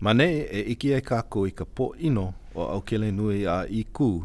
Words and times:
Mane 0.00 0.24
e 0.46 0.60
iki 0.60 0.92
e 0.92 1.00
kako 1.00 1.46
i 1.46 1.50
ka 1.50 1.64
po 1.64 1.90
ino 1.98 2.34
o 2.54 2.62
au 2.72 2.80
kele 2.82 3.10
nui 3.12 3.46
a 3.46 3.64
i 3.66 3.82
kū, 3.94 4.24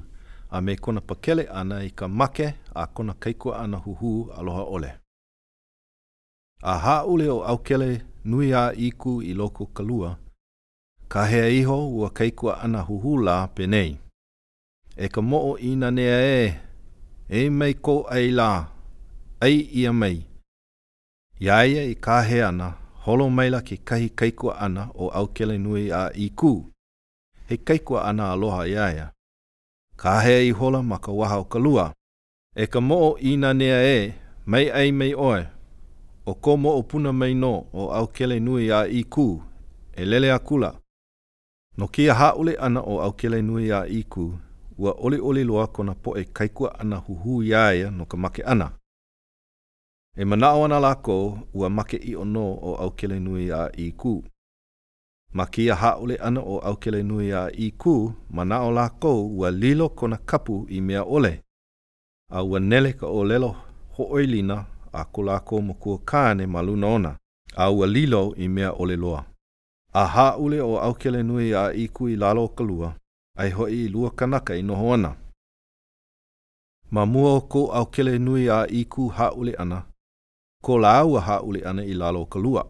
a 0.50 0.62
me 0.62 0.76
kona 0.76 1.02
pakele 1.02 1.46
ana 1.50 1.80
i 1.84 1.90
ka 1.90 2.08
make 2.08 2.54
a 2.76 2.86
kona 2.88 3.14
keiko 3.14 3.54
ana 3.54 3.78
huhu 3.78 4.32
aloha 4.38 4.64
ole. 4.64 4.92
A 6.64 6.78
haule 6.80 7.30
o 7.30 7.42
au 7.44 7.58
kele 7.58 8.02
nui 8.26 8.54
a 8.54 8.72
i 8.78 8.92
kū 8.92 9.24
i 9.24 9.34
loko 9.34 9.66
kalua, 9.66 10.16
ka 11.10 11.26
hea 11.26 11.50
iho 11.50 11.90
ua 11.90 12.10
keiko 12.10 12.52
ana 12.54 12.82
huhu 12.82 13.18
la 13.18 13.48
penei. 13.48 13.98
E 14.98 15.08
ka 15.10 15.22
mo'o 15.22 15.58
ina 15.60 15.92
nea 15.92 16.22
e, 16.46 16.60
e 17.30 17.50
mei 17.50 17.74
ko 17.74 18.06
ei 18.16 18.32
la, 18.32 18.68
ei 19.42 19.70
ia 19.80 19.94
mei. 19.94 20.26
Iaia 21.40 21.84
i 21.84 21.96
ka 21.96 22.22
hea 22.22 22.52
na, 22.52 22.72
holo 23.06 23.30
maila 23.30 23.62
ki 23.62 23.78
kahi 23.78 24.10
kaikua 24.10 24.60
ana 24.60 24.88
o 24.96 25.08
aukele 25.10 25.58
nui 25.58 25.92
a 25.92 26.12
iku. 26.14 26.66
He 27.50 27.58
kaikua 27.58 28.06
ana 28.06 28.32
aloha 28.32 28.68
iaia. 28.68 29.12
Ka 29.96 30.22
hea 30.22 30.40
i 30.42 30.52
hola 30.52 30.84
ma 30.84 30.98
ka 31.00 31.12
waha 31.12 31.38
o 31.38 31.44
ka 31.44 31.60
lua. 31.60 31.94
E 32.56 32.68
ka 32.68 32.82
mo 32.82 33.10
o 33.12 33.18
ina 33.20 33.54
nea 33.54 33.84
e, 33.84 34.14
mai 34.46 34.70
ai 34.72 34.92
mei 34.92 35.16
oe. 35.16 35.48
O 36.26 36.34
ko 36.34 36.58
mo 36.58 36.78
o 36.78 36.84
puna 36.84 37.14
mei 37.14 37.34
no 37.34 37.66
o 37.74 37.88
aukele 37.92 38.40
nui 38.40 38.72
a 38.72 38.86
iku, 38.88 39.44
e 39.96 40.06
lele 40.06 40.32
a 40.32 40.40
kula. 40.40 40.80
No 41.78 41.88
kia 41.88 42.14
haole 42.14 42.56
ana 42.56 42.82
o 42.82 43.02
aukele 43.02 43.42
nui 43.42 43.72
a 43.72 43.86
iku, 43.88 44.38
ua 44.78 44.92
oli 44.98 45.18
oli 45.18 45.44
loa 45.44 45.68
kona 45.68 45.94
po 45.94 46.18
e 46.18 46.24
kaikua 46.24 46.80
ana 46.80 46.96
huhu 46.96 47.44
iaia 47.44 47.92
no 47.92 48.06
ka 48.06 48.18
make 48.18 48.44
ana. 48.44 48.72
E 50.18 50.26
mana 50.26 50.54
o 50.54 50.66
ana 50.66 50.80
lako 50.80 51.40
ua 51.54 51.70
make 51.70 51.98
i 51.98 52.16
ono 52.16 52.54
o 52.54 52.76
au 52.76 52.92
kele 52.92 53.20
nui 53.20 53.52
a 53.52 53.70
i 53.78 53.92
ku. 53.92 54.24
Ma 55.34 55.46
ki 55.46 55.70
a 55.72 55.76
haole 55.76 56.16
ana 56.16 56.42
o 56.42 56.58
au 56.60 56.76
kele 56.78 57.04
nui 57.04 57.32
a 57.34 57.50
i 57.52 57.68
ku, 57.72 58.14
mana 58.30 58.62
o 58.68 58.72
lako 58.72 59.14
ua 59.26 59.52
lilo 59.52 59.90
kona 59.90 60.18
kapu 60.18 60.66
i 60.70 60.82
mea 60.82 61.04
ole. 61.04 61.42
A 62.32 62.44
ua 62.44 62.60
nele 62.60 62.94
ka 62.94 63.08
o 63.08 63.24
lelo 63.26 63.52
ho 63.98 64.04
oilina 64.10 64.66
a 64.92 65.04
ko 65.06 65.24
lako 65.24 65.62
mo 65.62 65.74
kua 65.74 65.98
kāne 65.98 66.46
ma 66.48 66.62
luna 66.62 66.88
ona. 66.88 67.18
A 67.58 67.72
ua 67.72 67.88
lilo 67.88 68.34
i 68.38 68.48
mea 68.48 68.72
ole 68.72 68.96
loa. 68.96 69.26
A 69.94 70.06
haole 70.08 70.62
o 70.62 70.78
au 70.78 70.94
kele 70.94 71.24
nui 71.24 71.56
a 71.56 71.74
i 71.74 71.88
ku 71.88 72.08
i 72.10 72.16
lalo 72.16 72.48
kalua, 72.48 72.96
ai 73.38 73.50
hoi 73.50 73.74
i 73.86 73.90
lua 73.90 74.12
kanaka 74.12 74.56
i 74.56 74.62
noho 74.62 74.94
ana. 74.94 75.16
Ma 76.92 77.06
mua 77.06 77.34
o 77.36 77.42
ko 77.42 77.66
au 77.72 77.86
kele 77.86 78.20
nui 78.20 78.50
a 78.50 78.66
i 78.70 78.86
ku 78.86 79.08
haole 79.08 79.54
ana, 79.56 79.84
ko 80.64 80.78
la 80.80 81.06
ua 81.06 81.22
ha 81.22 81.42
uli 81.42 81.62
ana 81.66 81.84
i 81.84 81.94
lalo 81.94 82.26
ka 82.26 82.40
lua. 82.40 82.64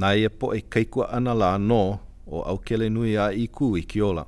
Nā 0.00 0.14
ia 0.16 0.30
po 0.30 0.54
e 0.54 0.60
keikua 0.60 1.10
ana 1.12 1.34
la 1.34 1.58
no 1.58 1.98
o 2.26 2.42
au 2.42 2.58
kele 2.58 2.88
nui 2.90 3.16
a 3.16 3.26
i 3.32 3.44
kū 3.56 3.74
i 3.78 3.82
ki 3.90 4.00
ola. 4.02 4.24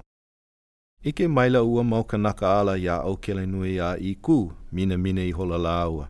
Ike 1.04 1.28
maila 1.28 1.62
ua 1.62 1.84
mau 1.84 2.04
ka 2.04 2.18
naka 2.18 2.48
ala 2.60 2.74
i 2.78 2.88
a 2.88 2.96
au 3.08 3.16
kele 3.16 3.46
nui 3.46 3.78
a 3.80 3.90
i 3.96 4.12
kū, 4.26 4.36
mina 4.72 4.98
mina 4.98 5.22
i 5.24 5.30
hola 5.30 5.58
la 5.58 5.88
ua. 5.88 6.08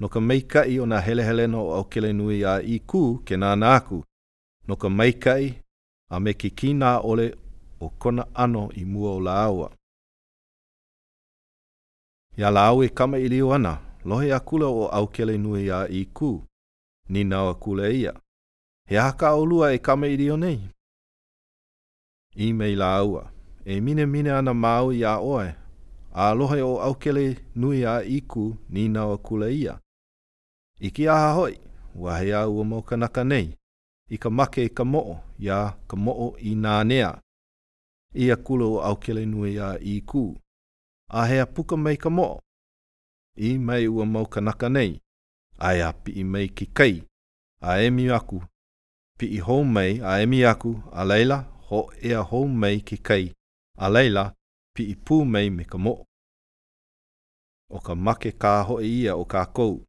No 0.00 0.08
ka 0.08 0.20
meikai 0.20 0.78
o 0.82 0.86
nā 0.86 1.00
hele 1.02 1.22
hele 1.24 1.46
no 1.46 1.62
au 1.76 1.84
kele 1.90 2.12
nui 2.12 2.44
a 2.44 2.54
i 2.74 2.78
kū 2.92 3.02
ke 3.26 3.34
nā 3.36 3.54
nāku. 3.58 4.02
No 4.68 4.76
ka 4.76 4.88
meikai 4.88 5.46
a 6.14 6.20
me 6.20 6.32
ki 6.34 6.50
ki 6.50 6.72
nā 6.74 6.92
ole 7.10 7.30
o 7.80 7.88
kona 7.98 8.26
ano 8.34 8.68
i 8.76 8.84
mua 8.84 9.10
o 9.10 9.20
la 9.20 9.42
ua. 9.50 9.70
Ia 12.38 12.50
la 12.50 12.66
au 12.70 12.82
e 12.84 12.88
kama 12.88 13.18
i 13.18 13.28
liu 13.28 13.52
ana, 13.54 13.76
lohe 14.04 14.32
a 14.34 14.40
kula 14.40 14.66
o 14.66 14.88
au 14.88 15.06
kele 15.06 15.38
nui 15.38 15.70
a 15.70 15.86
i 15.88 16.04
kū. 16.04 16.40
Ni 17.08 17.24
nawa 17.24 17.54
kule 17.54 18.00
ia. 18.00 18.20
He 18.88 18.96
haka 18.96 19.32
o 19.34 19.44
lua 19.46 19.72
e 19.72 19.78
kame 19.78 20.08
i 20.14 20.16
rio 20.16 20.36
nei. 20.36 20.60
I 22.36 22.52
mei 22.52 22.74
la 22.76 22.94
aua. 22.96 23.32
E 23.64 23.80
mine 23.80 24.06
mine 24.06 24.32
ana 24.32 24.52
māu 24.54 24.92
i 24.92 25.04
a 25.04 25.18
oe. 25.18 25.52
A 26.12 26.34
lohe 26.34 26.62
o 26.62 26.78
au 26.80 26.94
kele 26.94 27.36
nui 27.56 27.84
a 27.86 28.02
i 28.02 28.20
kū. 28.20 28.54
Ni 28.70 28.88
nawa 28.88 29.18
kule 29.18 29.54
ia. 29.56 29.80
Iki 30.80 31.08
aha 31.08 31.32
hoi. 31.32 31.58
Wa 31.94 32.18
he 32.18 32.32
a 32.34 32.48
ua 32.48 32.64
mau 32.64 32.82
kanaka 32.82 33.24
nei. 33.24 33.56
I 34.10 34.16
ka 34.18 34.30
make 34.30 34.58
i 34.64 34.68
ka 34.68 34.84
moo. 34.84 35.16
Ia 35.40 35.76
ka 35.88 35.96
moo 35.96 36.34
i 36.38 36.54
nānea. 36.54 37.20
Ia 38.14 38.36
kula 38.36 38.64
o 38.64 38.80
au 38.80 38.96
kele 38.96 39.26
nui 39.26 39.58
a 39.58 39.76
i 39.80 40.00
kū. 40.00 40.36
A 41.10 41.26
hea 41.26 41.46
puka 41.46 41.76
mei 41.76 41.96
ka 41.96 42.10
moo 42.10 42.40
i 43.36 43.58
mai 43.58 43.86
ua 43.88 44.04
mau 44.04 44.26
kanaka 44.26 44.68
nei, 44.68 45.00
ai 45.58 45.80
a 45.80 45.92
pi 45.92 46.12
i 46.12 46.24
mai 46.24 46.48
ki 46.56 46.66
kai, 46.74 47.02
a 47.60 47.76
emi 47.82 48.08
aku, 48.10 48.40
pi 49.18 49.26
i 49.36 49.40
hou 49.40 49.64
mai 49.64 50.00
a 50.02 50.20
emi 50.22 50.44
aku, 50.44 50.72
a 50.92 51.04
leila, 51.04 51.38
ho 51.68 51.90
ea 52.02 52.22
hou 52.30 52.46
mai 52.48 52.80
ki 52.80 52.96
kai, 52.96 53.32
a 53.78 53.88
leila, 53.90 54.32
pi 54.74 54.82
i 54.92 54.94
pū 55.04 55.24
mai 55.24 55.50
me 55.50 55.64
ka 55.64 55.78
mo. 55.78 56.04
O 57.70 57.78
ka 57.80 57.94
make 57.94 58.30
kā 58.42 58.62
hoi 58.68 58.86
ia 58.86 59.14
o 59.16 59.24
kā 59.24 59.44
kou. 59.54 59.80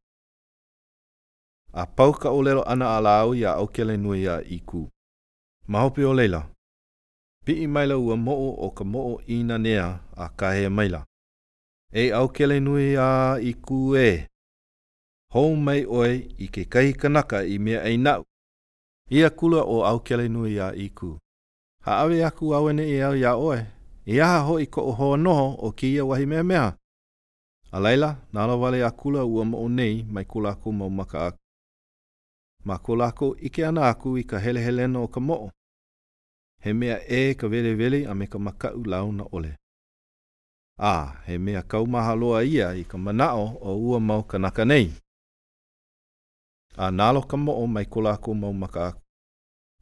A 1.72 1.86
pauka 1.86 2.30
o 2.30 2.40
lero 2.42 2.62
ana 2.66 2.86
a 2.96 3.00
lau 3.00 3.34
ia 3.34 3.50
au 3.54 3.66
kele 3.66 3.96
nui 3.96 4.26
a 4.26 4.40
i 4.42 4.58
kū. 4.66 4.86
Mahopi 5.68 6.02
o 6.04 6.12
leila, 6.14 6.42
pi 7.44 7.52
i 7.62 7.66
maila 7.66 7.96
ua 7.98 8.16
mo 8.16 8.34
o 8.66 8.70
ka 8.70 8.84
mo 8.84 9.00
o 9.14 9.20
ina 9.26 9.58
nea 9.58 9.88
a 10.16 10.26
ka 10.36 10.50
he 10.54 10.68
maila 10.68 11.04
e 11.92 12.10
au 12.12 12.28
kele 12.28 12.60
nui 12.60 12.96
a 12.96 13.38
i 13.40 13.52
ku 13.54 13.96
e. 13.96 14.26
Hou 15.32 15.54
mai 15.56 15.84
oe 15.84 16.14
i 16.38 16.46
ke 16.52 16.64
kahi 16.72 16.92
kanaka 17.00 17.38
i 17.44 17.58
mea 17.58 17.80
ei 17.88 17.96
nau. 17.96 18.22
Ia 19.10 19.30
kula 19.30 19.60
o 19.64 19.84
au 19.84 19.98
kele 20.06 20.28
nui 20.28 20.58
a 20.60 20.68
i 20.84 20.88
ku. 20.98 21.18
Ha 21.84 21.92
awe 22.02 22.22
aku 22.24 22.54
awene 22.54 22.82
i 22.84 22.94
e 22.98 23.02
au 23.02 23.14
ia 23.14 23.32
oe. 23.48 23.60
I 24.08 24.12
e 24.16 24.20
aha 24.20 24.40
ho 24.46 24.58
i 24.60 24.66
ko 24.66 24.80
o 24.82 24.92
hoa 24.92 25.16
noho 25.16 25.48
o 25.66 25.72
ki 25.78 25.86
ia 25.94 26.04
wahi 26.04 26.26
mea 26.26 26.42
mea. 26.42 26.76
A 27.72 27.80
leila, 27.80 28.10
nāra 28.32 28.54
wale 28.56 28.82
a 28.84 28.90
kula 28.90 29.24
ua 29.24 29.44
mo 29.44 29.58
o 29.58 29.68
nei 29.68 30.02
mai 30.02 30.24
kula 30.24 30.50
aku 30.50 30.72
mau 30.72 30.90
maka 30.90 31.26
aku. 31.26 31.38
Mā 32.66 32.76
kula 32.78 33.06
aku 33.08 33.36
ike 33.46 33.66
ana 33.66 33.88
aku 33.88 34.18
i 34.18 34.24
ka 34.24 34.38
hele 34.38 34.60
hele 34.60 34.86
no 34.86 35.02
o 35.04 35.08
ka 35.08 35.20
mo 35.20 35.34
o. 35.34 35.50
He 36.62 36.72
mea 36.72 36.98
e 37.08 37.34
ka 37.34 37.48
vele 37.48 37.74
vele 37.74 38.06
a 38.06 38.14
me 38.14 38.26
ka 38.26 38.38
makau 38.38 38.82
launa 38.86 39.24
ole 39.32 39.56
ā, 40.76 40.86
ah, 40.86 41.06
he 41.26 41.38
mea 41.38 41.62
kaumaha 41.62 42.14
loa 42.14 42.42
ia 42.44 42.68
i 42.76 42.84
ka 42.84 42.98
manao 42.98 43.56
o 43.60 43.74
ua 43.78 44.00
mau 44.00 44.22
kanaka 44.22 44.64
nei. 44.64 44.92
A 46.76 46.90
nalo 46.90 47.22
ka 47.22 47.36
mo'o 47.36 47.66
mai 47.66 47.84
kola 47.86 48.16
ko 48.16 48.34
mau 48.34 48.52
maka 48.52 48.94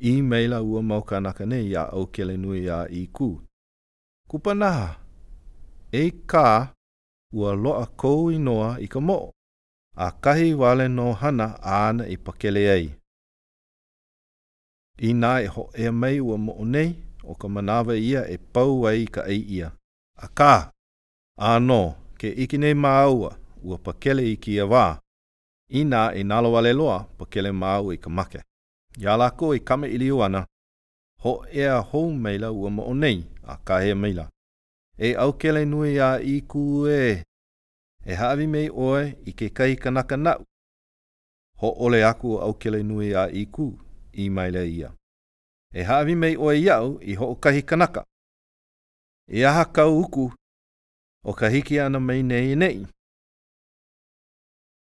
I 0.00 0.22
meila 0.22 0.62
ua 0.62 0.82
mau 0.82 1.02
kanaka 1.02 1.46
nei 1.46 1.74
a 1.76 1.82
au 1.90 2.06
kele 2.06 2.36
nui 2.36 2.68
a 2.70 2.86
i 2.90 3.06
ku. 3.12 3.40
Kupa 4.28 4.54
naha, 4.54 4.96
e 5.92 6.10
kā 6.26 6.72
ua 7.32 7.54
loa 7.54 7.86
kou 7.96 8.30
i 8.30 8.38
noa 8.38 8.78
i 8.80 8.86
ka 8.86 9.00
mo'o, 9.00 9.30
a 9.96 10.10
kahi 10.20 10.54
wale 10.54 10.88
no 10.88 11.12
hana 11.12 11.58
ana 11.62 12.06
i 12.06 12.16
pakele 12.16 12.60
ei. 12.76 12.86
I 14.98 15.10
nā 15.14 15.40
e 15.42 15.46
ho 15.50 15.70
ea 15.74 15.92
mei 15.92 16.20
ua 16.20 16.36
mo'o 16.38 16.64
nei, 16.64 16.94
o 17.24 17.34
ka 17.34 17.48
manawa 17.48 17.96
ia 17.96 18.22
e 18.30 18.38
pau 18.38 18.86
ai 18.86 19.06
ka 19.06 19.22
ei 19.26 19.42
ia. 19.58 19.72
A 20.16 20.26
kā! 20.30 20.73
Āno, 21.36 21.96
ke 22.16 22.30
iki 22.30 22.58
nei 22.58 22.74
māua, 22.74 23.32
ua 23.62 23.78
pakele 23.78 24.22
i 24.24 24.36
kia 24.36 24.64
wā. 24.70 24.98
I 25.70 25.82
nā 25.84 26.12
e 26.14 26.20
i 26.20 26.24
nalawale 26.24 26.72
loa, 26.76 26.98
pakele 27.18 27.50
māua 27.52 27.94
i 27.94 27.98
ka 27.98 28.08
make. 28.10 28.38
Ia 29.00 29.16
lako 29.16 29.54
i 29.54 29.58
e 29.58 29.60
kame 29.64 29.88
ili 29.90 30.10
uana, 30.14 30.44
ho 31.24 31.42
ea 31.50 31.80
hou 31.80 32.12
meila 32.12 32.50
ua 32.52 32.70
mo 32.70 32.84
onei, 32.86 33.24
a 33.42 33.56
kahe 33.56 33.94
meila. 33.98 34.28
E 34.98 35.14
au 35.18 35.32
kele 35.32 35.64
nui 35.66 35.98
a 35.98 36.12
i 36.20 36.40
ku 36.46 36.86
e, 36.88 37.24
e 38.06 38.14
haavi 38.14 38.46
mei 38.46 38.68
oe 38.70 39.16
i 39.26 39.32
ke 39.32 39.48
kai 39.50 39.74
kanaka 39.76 40.16
nau. 40.16 40.44
Ho 41.58 41.68
ole 41.86 42.04
aku 42.04 42.38
au 42.38 42.54
kele 42.54 42.82
nui 42.84 43.10
a 43.14 43.26
i 43.30 43.46
ku, 43.50 43.66
i 44.12 44.28
maila 44.30 44.62
ia. 44.62 44.92
E 45.74 45.82
haavi 45.82 46.14
mei 46.14 46.36
oe 46.36 46.54
iau 46.60 46.98
i 47.02 47.14
ho 47.14 47.26
o 47.30 47.34
kahi 47.34 47.62
kanaka. 47.66 48.04
E 49.26 49.44
aha 49.44 49.64
kau 49.64 49.98
uku 49.98 50.30
o 51.24 51.32
ka 51.32 51.48
hiki 51.48 51.80
ana 51.80 52.00
mai 52.00 52.22
nei 52.22 52.56
nei. 52.56 52.86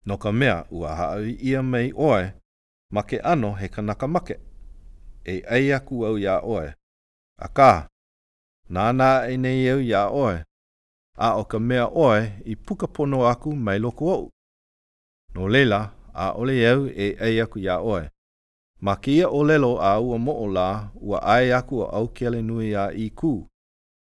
No 0.05 0.17
ka 0.17 0.31
mea 0.31 0.65
ua 0.71 0.95
haawi 0.95 1.35
ia 1.39 1.63
mai 1.63 1.91
oe, 1.95 2.31
make 2.91 3.19
ano 3.19 3.51
he 3.53 3.67
kanaka 3.69 4.07
make. 4.07 4.39
E 5.23 5.41
ai 5.49 5.71
aku 5.73 6.05
au 6.05 6.15
ia 6.17 6.41
oe. 6.41 6.73
A 7.39 7.47
ka, 7.47 7.89
nā 8.69 8.91
nā 8.93 9.29
e 9.31 9.37
nei 9.37 9.69
au 9.71 9.79
ia 9.79 10.09
oe. 10.09 10.43
A 11.17 11.33
o 11.35 11.43
ka 11.43 11.59
mea 11.59 11.87
oe 11.87 12.31
i 12.45 12.55
puka 12.55 12.87
pono 12.87 13.27
aku 13.27 13.55
mai 13.55 13.79
loko 13.79 14.13
au. 14.13 14.29
No 15.35 15.47
leila, 15.47 15.91
a 16.13 16.31
ole 16.31 16.69
au 16.69 16.87
e 16.87 17.15
ai 17.19 17.41
aku 17.41 17.59
ia 17.59 17.79
oe. 17.79 18.09
Ma 18.81 18.95
kia 18.95 19.29
o 19.29 19.43
lelo 19.43 19.77
a 19.81 19.99
ua 19.99 20.17
mo 20.17 20.31
o 20.41 20.47
la, 20.47 20.89
ua 20.95 21.19
ai 21.23 21.51
aku 21.51 21.83
a 21.83 21.89
au 21.93 22.07
kele 22.07 22.41
nui 22.41 22.75
a 22.75 22.91
i 22.91 23.09
kū. 23.09 23.47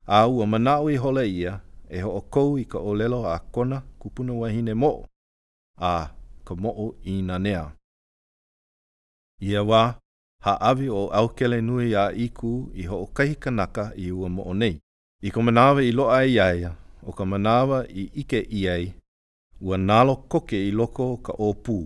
A 0.08 0.28
ua 0.28 0.46
mana 0.48 0.82
ui 0.82 0.96
hola 0.98 1.26
ia, 1.26 1.62
e 1.92 2.00
ho 2.02 2.10
okou 2.18 2.56
i 2.60 2.64
ka 2.66 2.80
olelo 2.80 3.26
a 3.28 3.40
kona 3.52 3.82
kupuna 4.00 4.34
wahine 4.34 4.74
mo 4.74 4.92
a 5.78 6.12
ka 6.46 6.56
mo 6.56 6.70
o 6.78 6.86
i 7.04 7.20
nanea. 7.22 7.66
Ia 9.42 9.64
wā, 9.66 9.82
ha 10.44 10.58
avi 10.72 10.90
o 10.90 11.10
aukele 11.20 11.62
nui 11.62 11.96
a 11.96 12.12
iku 12.12 12.70
i 12.74 12.84
ho 12.88 13.02
okahi 13.04 13.36
kanaka 13.36 13.92
i 13.98 14.12
ua 14.12 14.30
mo 14.30 14.44
o 14.48 14.54
nei. 14.54 14.78
I 15.22 15.30
ka 15.32 15.42
manawa 15.42 15.84
i 15.84 15.92
loa 15.92 16.24
i 16.26 16.40
aia, 16.40 16.72
o 17.04 17.12
ka 17.12 17.26
manawa 17.26 17.84
i 17.90 18.10
ike 18.24 18.40
i 18.60 18.68
ai, 18.70 18.94
ua 19.62 19.78
nalo 19.78 20.16
koke 20.16 20.58
i 20.68 20.72
loko 20.72 21.18
ka 21.18 21.34
opu. 21.40 21.84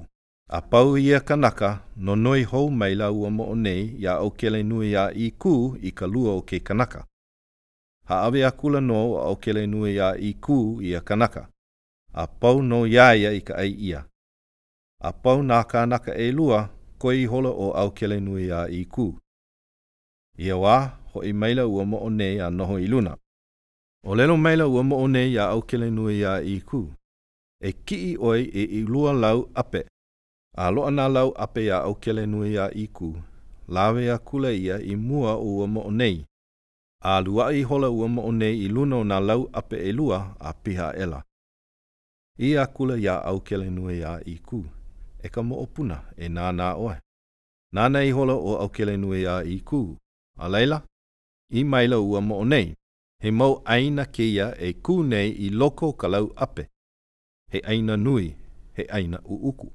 A 0.50 0.62
pau 0.62 0.98
ia 0.98 1.20
kanaka, 1.20 1.82
no 1.98 2.16
noi 2.16 2.44
hou 2.44 2.70
maila 2.72 3.12
ua 3.12 3.30
mo 3.30 3.50
o 3.50 3.56
nei 3.56 3.96
i 4.00 4.08
a 4.08 4.14
aukele 4.22 4.64
nui 4.64 4.94
a 4.96 5.10
iku 5.12 5.76
i 5.82 5.92
ka 5.92 6.06
lua 6.08 6.34
o 6.36 6.42
ke 6.42 6.60
kanaka 6.60 7.06
ha 8.06 8.22
ave 8.22 8.46
akula 8.46 8.82
no 8.82 9.12
o 9.14 9.36
kele 9.36 9.66
nui 9.68 9.94
ia 9.94 10.14
i 10.18 10.34
kū 10.42 10.82
ia 10.84 11.02
kanaka. 11.02 11.50
A 12.14 12.28
pau 12.28 12.62
no 12.64 12.86
iaia 12.88 13.32
i 13.34 13.42
ka 13.42 13.54
ai 13.58 13.72
ia. 13.90 14.04
A 15.04 15.12
pau 15.12 15.42
nā 15.44 15.64
kānaka 15.68 16.16
e 16.18 16.32
lua, 16.32 16.70
ko 17.00 17.12
i 17.14 17.26
hola 17.26 17.50
o 17.50 17.72
au 17.72 17.92
kele 17.92 18.20
nui 18.20 18.46
ia 18.46 18.64
i 18.70 18.86
kū. 18.86 19.14
Ia 20.38 20.56
wā, 20.58 20.78
ho 21.12 21.22
i 21.24 21.34
maila 21.34 21.68
ua 21.68 21.86
mo 21.86 21.98
o 22.06 22.10
nei 22.10 22.40
a 22.40 22.50
noho 22.50 22.78
i 22.80 22.88
luna. 22.88 23.18
O 24.06 24.16
lelo 24.16 24.38
maila 24.38 24.68
ua 24.68 24.84
mo 24.84 24.96
o 24.98 25.08
nei 25.08 25.38
a 25.38 25.50
au 25.50 25.62
kele 25.62 25.90
nui 25.92 26.20
ia 26.20 26.38
i 26.42 26.60
kū. 26.62 26.84
E 27.62 27.72
ki 27.86 27.98
i 28.14 28.18
oi 28.18 28.44
e 28.54 28.64
i 28.80 28.82
lua 28.84 29.14
lau 29.14 29.50
ape. 29.56 29.84
A 30.58 30.72
loa 30.72 30.92
nā 30.92 31.10
lau 31.12 31.34
ape 31.38 31.70
a 31.72 31.82
au 31.84 31.96
kele 31.96 32.26
nui 32.26 32.54
ia 32.54 32.70
i 32.72 32.88
kū. 32.88 33.14
Lawe 33.68 34.10
a 34.12 34.18
kula 34.18 34.52
ia 34.54 34.80
i 34.80 34.96
mua 34.96 35.36
ua 35.38 35.68
mo 35.68 35.82
o 35.88 35.92
nei 35.92 36.26
a 37.08 37.22
lua 37.22 37.54
i 37.54 37.62
hola 37.64 37.90
ua 37.90 38.08
mo 38.08 38.32
nei 38.32 38.66
i 38.66 38.68
luna 38.68 38.96
o 38.98 39.04
na 39.04 39.20
lau 39.20 39.50
ape 39.54 39.78
e 39.90 39.92
lua 39.94 40.36
a 40.40 40.54
piha 40.64 40.88
ela. 41.04 41.24
I 42.40 42.50
a 42.58 42.66
kula 42.68 42.98
ia 42.98 43.16
au 43.24 43.42
kele 43.48 43.70
nua 43.70 43.94
ia 43.94 44.14
i 44.26 44.36
ku, 44.48 44.60
e 45.20 45.28
ka 45.34 45.42
mo 45.48 45.56
opuna 45.66 45.98
e 46.18 46.26
nā 46.36 46.46
nā 46.60 46.68
oe. 46.86 46.98
Nāna 47.76 48.00
i 48.08 48.12
hola 48.12 48.34
o 48.34 48.52
au 48.62 48.70
kele 48.76 48.96
nua 48.98 49.18
ia 49.18 49.36
i 49.54 49.58
ku, 49.70 49.82
a 50.44 50.50
leila, 50.50 50.82
i 51.52 51.64
maila 51.64 52.00
ua 52.00 52.20
mo 52.22 52.44
nei, 52.46 52.68
he 53.22 53.32
mau 53.32 53.54
aina 53.66 54.06
ke 54.06 54.24
ia 54.36 54.48
e 54.68 54.74
ku 54.86 55.04
nei 55.04 55.30
i 55.46 55.50
loko 55.50 55.94
kalau 55.94 56.34
ape. 56.46 56.68
He 57.52 57.62
aina 57.72 57.98
nui, 57.98 58.36
he 58.78 58.84
aina 58.98 59.20
uuku. 59.30 59.68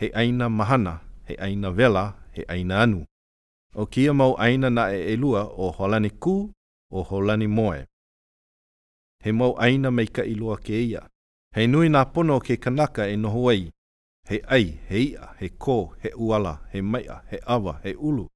He 0.00 0.10
aina 0.20 0.48
mahana, 0.58 0.94
he 1.28 1.34
aina 1.46 1.70
vela, 1.72 2.06
he 2.34 2.44
aina 2.48 2.78
anu 2.82 3.04
o 3.74 3.86
kia 3.86 4.12
mau 4.14 4.34
aina 4.38 4.70
na 4.70 4.90
e 4.92 5.12
elua 5.12 5.42
o 5.44 5.70
holani 5.70 6.08
kū 6.08 6.52
o 6.90 7.02
holani 7.02 7.46
moe. 7.46 7.84
He 9.24 9.32
mau 9.32 9.54
aina 9.58 9.90
mei 9.90 10.06
ka 10.06 10.22
ilua 10.24 10.56
ke 10.56 10.74
ia. 10.88 11.08
He 11.54 11.66
nui 11.66 11.88
nā 11.88 12.04
pono 12.12 12.40
ke 12.40 12.56
kanaka 12.56 13.06
e 13.08 13.16
noho 13.16 13.48
ai. 13.50 13.70
He 14.28 14.40
ai, 14.48 14.64
he 14.88 14.98
ia, 14.98 15.34
he 15.38 15.48
kō, 15.48 15.92
he 16.02 16.10
uala, 16.16 16.60
he 16.72 16.80
maia, 16.82 17.20
he 17.30 17.38
awa, 17.46 17.80
he 17.84 17.94
ulu. 17.96 18.28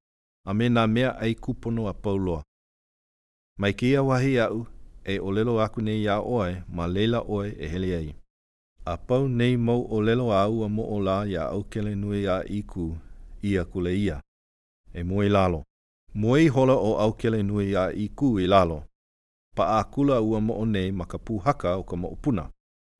A 0.46 0.54
me 0.54 0.68
nā 0.68 0.86
mea 0.88 1.10
ai 1.20 1.34
kupono 1.34 1.86
a 1.88 1.94
pauloa. 1.94 2.44
Mai 3.58 3.72
kia 3.72 4.02
wahi 4.02 4.38
au, 4.40 4.66
e 5.04 5.18
o 5.18 5.32
lelo 5.32 5.60
aku 5.60 5.80
nei 5.80 6.02
ia 6.02 6.18
oe, 6.20 6.62
ma 6.68 6.86
leila 6.86 7.20
oe 7.22 7.48
e 7.58 7.68
hele 7.68 7.94
ai. 7.96 8.14
A 8.84 8.96
pau 8.96 9.28
nei 9.28 9.56
mau 9.56 9.82
o 9.94 10.00
lelo 10.02 10.32
au 10.32 10.64
a 10.64 10.68
mo 10.68 10.82
o 10.84 11.00
la 11.00 11.24
ia 11.26 11.44
au 11.48 11.64
kele 11.64 11.94
nui 11.94 12.26
a 12.28 12.44
iku 12.48 12.96
ia 13.42 13.64
kule 13.64 13.98
ia 13.98 14.22
e 14.96 15.02
mui 15.04 15.28
lalo. 15.28 15.64
Mui 16.14 16.48
hola 16.48 16.72
o 16.74 16.96
aukele 16.98 17.42
nui 17.42 17.76
a 17.76 17.92
i 17.92 18.08
ku 18.08 18.38
i 18.40 18.46
lalo. 18.46 18.82
Pa 19.56 19.78
a 19.78 19.84
kula 19.84 20.20
ua 20.20 20.40
mo 20.40 20.66
nei 20.66 20.90
ma 20.92 21.04
ka 21.04 21.18
puhaka 21.18 21.76
o 21.76 21.82
ka 21.84 21.96
mo 21.96 22.16
puna. 22.22 22.44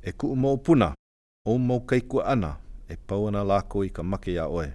E 0.09 0.13
ku 0.13 0.37
mo 0.37 0.57
puna, 0.57 0.95
o 1.47 1.59
mo 1.59 1.81
kaikua 1.81 2.25
ana, 2.27 2.61
e 2.93 2.97
pauana 2.97 3.45
lako 3.45 3.85
i 3.85 3.91
ka 3.91 4.03
make 4.03 4.33
a 4.39 4.47
oe. 4.49 4.69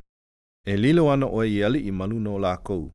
E 0.71 0.77
lilo 0.77 1.11
ana 1.13 1.25
oe 1.25 1.47
i 1.49 1.63
ali 1.63 1.79
i 1.87 1.91
maluno 1.91 2.39
lako. 2.39 2.91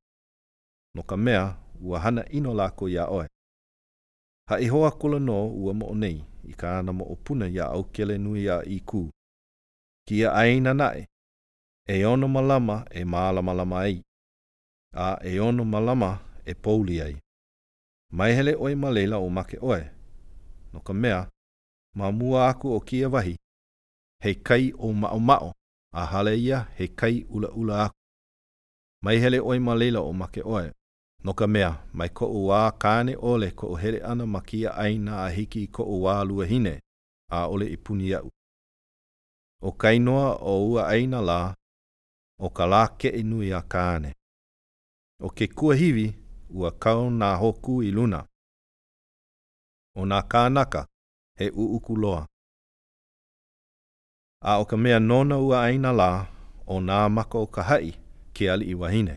No 0.94 1.02
ka 1.02 1.17
mea, 1.17 1.43
ua 1.82 2.00
hana 2.00 2.28
ino 2.32 2.55
lako 2.55 2.88
i 2.88 2.99
a 2.99 3.06
oe. 3.08 3.28
Ha 4.49 4.58
i 4.61 4.64
e 4.64 4.69
hoa 4.69 4.90
kula 4.90 5.19
no 5.19 5.46
ua 5.50 5.75
mo 5.75 5.94
nei, 5.94 6.25
i 6.44 6.52
ka 6.55 6.78
ana 6.78 6.93
mo 6.93 7.17
puna 7.25 7.46
i 7.49 7.58
a 7.61 7.64
aukele 7.67 8.19
nui 8.19 8.49
a 8.50 8.62
i 8.67 8.81
ku. 8.81 9.11
Kia 10.08 10.32
aina 10.32 10.75
nae, 10.75 11.06
e 11.88 12.05
ono 12.05 12.28
malama 12.28 12.84
e 12.90 13.05
maalama 13.05 13.55
lama 13.55 13.87
ei 13.87 14.06
a 14.97 15.19
e 15.23 15.33
ono 15.49 15.65
malama 15.65 16.11
e 16.45 16.53
pouli 16.65 16.97
ai. 17.07 17.17
Mai 18.17 18.31
hele 18.37 18.53
oi 18.65 18.75
ma 18.83 18.89
leila 18.97 19.17
o 19.19 19.29
make 19.37 19.57
oe. 19.71 19.83
No 20.73 20.81
ka 20.81 20.93
mea, 20.93 21.19
ma 21.99 22.11
mua 22.13 22.49
aku 22.51 22.69
o 22.77 22.81
kia 22.81 23.09
wahi. 23.09 23.37
He 24.23 24.35
kai 24.35 24.73
o 24.79 24.93
mao 24.93 25.19
mao, 25.19 25.53
a 25.93 26.03
hale 26.11 26.35
ia 26.49 26.59
he 26.79 26.87
kai 27.01 27.25
ula 27.35 27.49
ula 27.61 27.77
aku. 27.87 27.95
Mai 29.03 29.17
hele 29.23 29.39
oi 29.41 29.59
ma 29.59 29.75
leila 29.75 30.01
o 30.01 30.13
make 30.13 30.43
oe. 30.43 30.71
No 31.25 31.33
ka 31.33 31.47
mea, 31.47 31.71
mai 31.93 32.09
ko 32.09 32.27
ua 32.27 32.73
kāne 32.79 33.17
ole 33.23 33.51
ko 33.51 33.75
hele 33.75 34.01
ana 34.03 34.27
ma 34.27 34.41
kia 34.41 34.71
aina 34.77 35.25
a 35.25 35.29
hiki 35.29 35.67
ko 35.67 35.83
ua 35.85 36.25
lua 36.25 36.47
hine, 36.47 36.81
a 37.33 37.47
ole 37.49 37.67
i 37.67 37.77
puni 37.77 38.15
au. 38.15 38.31
O 39.63 39.73
kainoa 39.73 40.37
o 40.41 40.69
ua 40.71 40.89
aina 40.89 41.21
la, 41.21 41.55
o 42.41 42.49
ka 42.51 42.67
la 42.67 42.87
ke 42.89 43.09
inui 43.09 43.53
a 43.53 43.61
kāne 43.63 44.13
o 45.21 45.31
ke 45.31 45.49
kua 45.49 45.75
hivi 45.77 46.15
ua 46.51 46.71
kau 46.71 47.11
nā 47.11 47.37
hoku 47.39 47.83
i 47.83 47.91
luna. 47.91 48.25
O 49.97 50.05
nā 50.07 50.21
kānaka 50.31 50.87
he 51.39 51.51
uuku 51.51 51.97
loa. 51.97 52.27
A 54.43 54.59
o 54.61 54.65
ka 54.65 54.77
mea 54.77 54.99
nona 55.01 55.39
ua 55.39 55.63
aina 55.65 55.93
lā 55.93 56.27
o 56.67 56.81
nā 56.81 57.09
mako 57.09 57.43
o 57.43 57.47
ka 57.47 57.63
hai 57.63 57.95
ke 58.35 58.51
ali 58.53 58.65
i 58.71 58.75
wahine. 58.75 59.17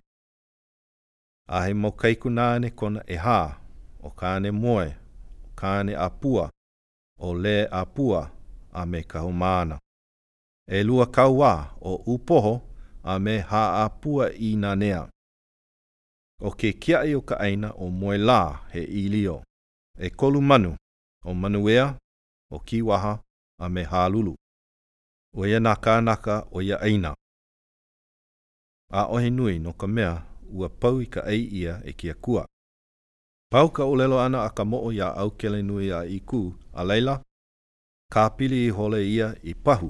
A 1.47 1.61
he 1.65 1.73
mau 1.73 1.91
kaiku 1.91 2.29
nāne 2.29 2.69
kona 2.75 3.03
e 3.07 3.17
hā 3.17 3.57
o 4.03 4.09
kāne 4.09 4.51
moe, 4.51 4.87
o 5.47 5.53
kāne 5.55 5.95
apua, 5.97 6.49
o 7.19 7.33
le 7.33 7.67
apua 7.71 8.29
a 8.71 8.85
me 8.85 9.03
kau 9.03 9.31
māna. 9.31 9.79
E 10.71 10.83
lua 10.83 11.05
kau 11.07 11.33
wā 11.41 11.53
o 11.81 11.95
upoho 12.13 12.61
a 13.03 13.19
me 13.19 13.39
hā 13.41 13.63
apua 13.85 14.31
i 14.33 14.55
nanea 14.55 15.09
o 16.41 16.51
ke 16.51 16.73
kia 16.73 17.03
e 17.03 17.15
o 17.15 17.21
ka 17.21 17.35
aina 17.35 17.71
o 17.71 17.89
moe 17.89 18.17
lā 18.17 18.67
he 18.73 18.83
ilio. 18.83 19.43
E 19.99 20.09
kolu 20.09 20.41
manu, 20.41 20.75
o 21.25 21.33
manuea, 21.33 21.97
o 22.51 22.59
kiwaha, 22.59 23.19
a 23.59 23.69
me 23.69 23.83
hālulu. 23.83 24.35
O 25.35 25.45
ia 25.45 25.59
naka 25.59 26.01
naka 26.01 26.47
o 26.51 26.61
ia 26.61 26.79
aina. 26.81 27.15
A 28.91 29.05
ohe 29.05 29.29
nui 29.29 29.59
no 29.59 29.73
ka 29.73 29.87
mea 29.87 30.25
ua 30.51 30.69
pau 30.69 31.01
i 31.01 31.05
ka 31.05 31.21
ei 31.29 31.43
ia 31.51 31.81
e 31.85 31.93
kia 31.93 32.13
kua. 32.13 32.45
Pau 33.51 33.69
ka 33.71 33.85
ulelo 33.85 34.19
ana 34.21 34.43
a 34.43 34.49
ka 34.49 34.63
mo'o 34.65 34.91
ia 34.93 35.11
au 35.15 35.31
kele 35.31 35.61
nui 35.61 35.91
a 35.91 36.03
i 36.05 36.19
kū, 36.21 36.53
a 36.73 36.83
leila, 36.85 37.21
ka 38.13 38.29
pili 38.29 38.65
i 38.67 38.69
hole 38.69 39.01
ia 39.09 39.33
i 39.43 39.53
pahu, 39.53 39.89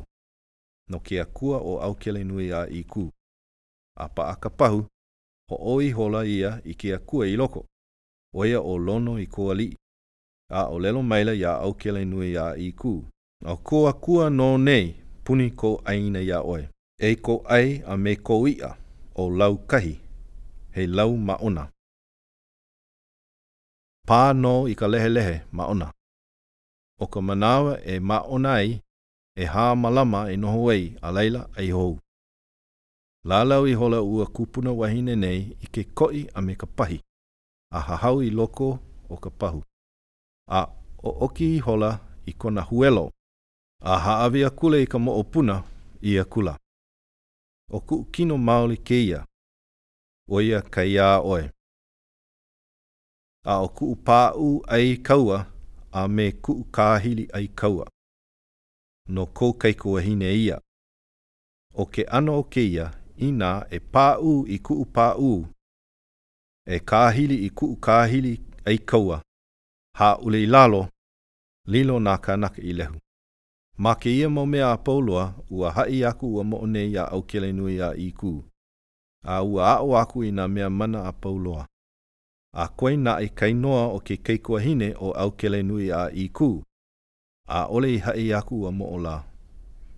no 0.90 1.00
kia 1.00 1.26
kua 1.26 1.58
o 1.58 1.76
au 1.84 1.96
kele 1.96 2.24
nui 2.24 2.52
a 2.54 2.64
i 2.72 2.84
kū. 2.84 3.10
A 4.00 4.08
pa 4.10 4.30
a 4.32 4.36
ka 4.40 4.50
pahu, 4.50 4.86
ho 5.50 5.58
oi 5.76 5.92
hola 5.92 6.26
ia 6.26 6.62
i 6.64 6.74
kia 6.74 6.98
kua 7.00 7.28
i 7.28 7.36
loko. 7.38 7.66
O 8.36 8.46
ia 8.46 8.62
o 8.62 8.78
lono 8.78 9.18
i 9.20 9.26
koa 9.28 9.54
li. 9.56 9.74
A 10.54 10.68
o 10.70 10.80
lelo 10.80 11.02
maila 11.04 11.34
ia 11.34 11.52
au 11.58 11.74
kele 11.74 12.06
nui 12.06 12.32
ia 12.32 12.46
i 12.58 12.68
kū. 12.72 12.94
A 13.46 13.56
koa 13.56 13.94
kua 14.06 14.30
no 14.30 14.58
nei 14.58 14.86
puni 15.26 15.48
ko 15.60 15.70
aina 15.92 16.20
ia 16.22 16.40
oe. 16.54 16.64
E 17.02 17.10
ko 17.26 17.36
ai 17.58 17.70
a 17.86 17.94
me 18.04 18.12
ko 18.28 18.36
ia 18.48 18.70
o 19.16 19.24
lau 19.40 19.56
kahi. 19.72 19.96
Hei 20.76 20.88
lau 20.88 21.18
maona. 21.18 21.64
Pā 24.08 24.22
no 24.42 24.54
i 24.68 24.74
ka 24.80 24.88
lehe 24.88 25.10
lehe 25.10 25.38
maona. 25.52 25.88
O 27.04 27.08
ka 27.08 27.20
manawa 27.22 27.74
e 27.94 28.00
maona 28.00 28.52
ai 28.60 28.70
e 29.38 29.44
hā 29.54 29.66
malama 29.82 30.22
e 30.34 30.38
noho 30.44 30.72
ei 30.74 30.86
a 31.02 31.10
leila 31.18 31.50
ai 31.58 31.70
hou 31.72 31.98
lalau 33.24 33.68
i 33.68 33.74
hola 33.74 34.02
ua 34.02 34.26
kupuna 34.26 34.72
wahine 34.72 35.16
nei 35.16 35.58
i 35.62 35.68
ke 35.68 35.84
koi 35.84 36.26
a 36.36 36.42
me 36.42 36.56
ka 36.56 36.66
pahi, 36.68 37.00
a 37.72 37.80
hahau 37.80 38.22
i 38.22 38.30
loko 38.30 38.80
o 39.10 39.16
ka 39.18 39.30
pahu. 39.30 39.62
A 40.52 40.64
o 41.04 41.26
oki 41.26 41.56
i 41.56 41.60
hola 41.60 42.00
i 42.26 42.34
kona 42.34 42.62
huelo, 42.62 43.12
a 43.84 44.00
haavi 44.00 44.44
a 44.44 44.50
kule 44.50 44.82
i 44.84 44.88
ka 44.88 45.00
moopuna 45.00 45.64
i 46.02 46.18
a 46.20 46.24
kula. 46.26 46.58
O 47.72 47.80
ku 47.80 48.06
kino 48.12 48.38
maoli 48.38 48.78
keia, 48.78 49.26
o 50.30 50.42
ia 50.42 50.62
kaia 50.62 51.20
oe. 51.20 51.50
A 53.46 53.58
o 53.62 53.68
ku 53.68 53.96
pāu 53.96 54.64
ai 54.68 54.98
kaua, 55.04 55.46
a 55.92 56.08
me 56.08 56.32
ku 56.32 56.64
kāhili 56.72 57.28
ai 57.34 57.48
kaua. 57.48 57.86
No 59.10 59.26
kou 59.26 59.54
kai 59.54 59.74
kua 59.74 60.02
hine 60.02 60.34
ia. 60.36 60.60
O 61.74 61.86
ke 61.86 62.04
ano 62.10 62.40
o 62.40 62.44
keia, 62.44 62.84
ia, 62.86 62.99
ina 63.20 63.52
e 63.70 63.80
pāu 63.94 64.46
i 64.48 64.58
kuu 64.60 64.86
pāu. 64.98 65.30
E 66.76 66.80
kāhili 66.92 67.38
i 67.46 67.50
kuu 67.50 67.76
kāhili 67.88 68.34
e 68.74 68.78
kaua. 68.78 69.22
Hā 70.00 70.10
ule 70.24 70.40
i 70.44 70.46
lalo, 70.46 70.88
lilo 71.68 72.00
nā 72.00 72.18
kanaka 72.22 72.62
i 72.62 72.74
lehu. 72.74 72.96
Mā 73.80 73.94
ke 74.00 74.10
ia 74.12 74.28
mō 74.28 74.46
mea 74.48 74.72
apoloa, 74.72 75.26
ua 75.50 75.72
hai 75.72 76.00
aku 76.10 76.30
ua 76.36 76.44
moone 76.44 76.86
ia 76.86 77.04
au 77.12 77.22
kele 77.24 77.52
nui 77.54 77.82
a 77.82 77.94
i 77.94 78.12
kuu. 78.12 78.44
A 79.26 79.44
ua 79.44 79.68
ao 79.78 79.98
aku 79.98 80.24
i 80.24 80.32
nā 80.32 80.48
mea 80.48 80.70
mana 80.70 81.04
apoloa. 81.08 81.66
A 82.56 82.68
koe 82.78 82.94
nā 82.98 83.18
i 83.22 83.26
e 83.26 83.30
kainoa 83.30 83.88
o 83.94 84.00
ke 84.00 84.18
keikua 84.18 84.62
hine 84.62 84.94
o 85.00 85.12
au 85.12 85.32
kele 85.32 85.62
nui 85.64 85.92
a 85.92 86.06
i 86.12 86.30
kuu. 86.30 86.64
A 87.48 87.66
ole 87.66 87.94
i 87.96 87.98
hai 87.98 88.32
aku 88.34 88.62
ua 88.62 88.72
moola. 88.72 89.24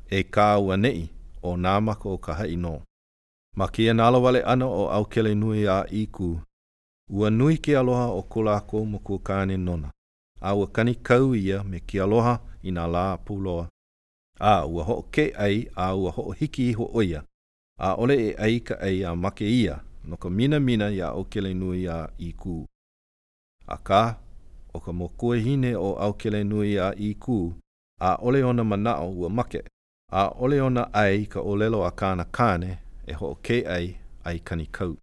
E 0.10 0.24
kā 0.24 0.50
ua 0.60 0.78
nei 0.78 1.10
o 1.44 1.56
nā 1.58 1.80
mako 1.82 2.14
o 2.14 2.18
ka 2.18 2.34
hai 2.34 2.56
noa. 2.56 2.82
Ma 3.56 3.68
kia 3.68 3.92
e 3.92 3.94
nalo 3.94 4.22
wale 4.22 4.44
ana 4.44 4.66
o 4.66 4.90
au 4.90 5.06
kele 5.06 5.36
nui 5.36 5.68
a 5.68 5.86
iku. 5.92 6.40
Ua 7.10 7.30
nui 7.30 7.58
ki 7.58 7.76
aloha 7.76 8.08
o 8.08 8.22
kulako 8.24 8.86
mo 8.86 9.00
kukane 9.00 9.58
nona. 9.58 9.92
A 10.42 10.56
ua 10.56 10.68
kani 10.68 10.96
kau 10.96 11.36
ia 11.36 11.64
me 11.64 11.80
ki 11.80 12.00
aloha 12.00 12.40
i 12.64 12.72
nga 12.72 12.88
la 12.88 13.18
puloa. 13.18 13.68
A 14.40 14.66
ua 14.66 14.84
ho 14.84 15.02
ke 15.12 15.34
ai 15.38 15.68
a 15.76 15.96
ua 15.96 16.12
ho 16.12 16.32
hiki 16.32 16.70
iho 16.70 16.90
oia. 16.94 17.24
A 17.80 17.94
ole 17.96 18.16
e 18.30 18.34
ai 18.38 18.60
ka 18.60 18.76
ai 18.80 19.04
a 19.04 19.16
make 19.16 19.46
ia 19.50 19.82
no 20.06 20.18
ka 20.18 20.30
mina 20.30 20.60
mina 20.60 20.90
ia 20.90 21.12
o 21.14 21.24
kele 21.24 21.54
nui 21.54 21.88
a 21.88 22.10
iku. 22.20 22.66
A 23.68 23.78
ka, 23.78 24.18
o 24.74 24.80
ka 24.80 24.92
mo 24.92 25.10
hine 25.34 25.76
o 25.76 25.96
au 25.96 26.14
kele 26.14 26.44
nui 26.44 26.78
a 26.80 26.94
iku, 26.98 27.54
a 28.00 28.16
ole 28.22 28.44
ona 28.44 28.64
manao 28.64 29.12
ua 29.14 29.30
make. 29.30 29.64
A 30.12 30.30
ole 30.40 30.62
ona 30.62 30.94
ai 30.94 31.26
ka 31.26 31.40
olelo 31.40 31.84
a 31.86 31.92
kāna 31.92 32.24
kāne 32.32 32.78
e 33.08 33.14
ho 33.14 33.30
ke 33.44 33.64
ai 33.68 33.96
ai 34.24 34.40
kani 34.40 34.66
kau. 34.72 34.98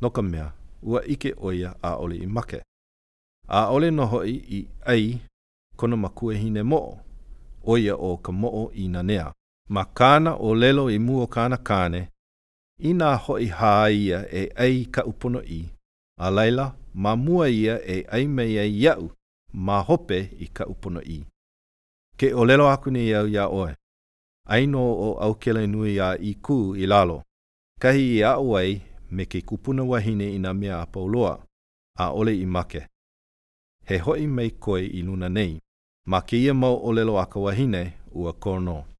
No 0.00 0.10
ka 0.10 0.22
mea, 0.22 0.52
ua 0.82 1.02
ike 1.06 1.34
oia 1.36 1.74
a 1.82 1.96
ole 1.98 2.16
i 2.16 2.26
make. 2.26 2.62
A 3.48 3.66
ole 3.70 3.90
no 3.90 4.06
hoi 4.06 4.30
i 4.58 4.66
ai 4.86 5.20
kono 5.76 5.96
makuehine 5.96 6.62
mo'o, 6.62 6.98
oia 7.66 7.94
o 7.96 8.16
ka 8.16 8.32
mo'o 8.32 8.70
i 8.74 8.88
nanea. 8.88 9.32
Ma 9.68 9.84
kāna 9.84 10.34
o 10.38 10.54
lelo 10.54 10.90
i 10.90 10.98
muo 10.98 11.26
kāna 11.26 11.56
kāne, 11.56 12.00
i 12.88 12.92
nā 12.92 13.14
hoi 13.26 13.46
hāia 13.60 14.24
e 14.42 14.42
ai 14.64 14.84
ka 14.94 15.04
upono 15.06 15.40
i, 15.44 15.60
a 16.18 16.30
leila 16.30 16.74
ma 16.94 17.14
mua 17.16 17.48
ia 17.48 17.78
e 17.96 18.02
ai 18.12 18.26
mei 18.28 18.58
e 18.58 18.66
iau 18.68 19.10
ma 19.54 19.80
hope 19.80 20.18
i 20.40 20.48
ka 20.54 20.66
upono 20.66 21.00
i. 21.02 21.20
Ke 22.16 22.34
o 22.34 22.44
lelo 22.44 22.68
aku 22.68 22.90
ni 22.90 23.06
iau 23.08 23.28
ia 23.28 23.46
oe 23.48 23.74
aino 24.46 24.92
o 24.92 25.18
au 25.20 25.34
kele 25.34 25.66
nui 25.66 26.00
a 26.00 26.14
i 26.16 26.34
kū 26.34 26.76
i 26.76 26.86
lalo. 26.86 27.22
Kahi 27.80 28.04
i 28.18 28.22
au 28.24 28.56
ai 28.56 28.80
me 29.10 29.24
ke 29.24 29.40
kupuna 29.42 29.82
wahine 29.82 30.32
i 30.36 30.38
nga 30.38 30.54
mea 30.54 30.80
a 30.80 30.86
pauloa, 30.86 31.42
a 31.98 32.06
ole 32.10 32.32
i 32.32 32.46
make. 32.46 32.86
He 33.84 33.98
hoi 33.98 34.26
mei 34.26 34.50
koe 34.50 34.80
i 34.82 35.02
luna 35.02 35.28
nei, 35.28 35.60
ma 36.06 36.20
ke 36.20 36.36
ia 36.36 36.54
mau 36.54 36.76
o 36.86 36.92
lelo 36.92 37.18
aka 37.18 37.38
wahine 37.40 37.92
ua 38.12 38.32
kornoa. 38.32 38.91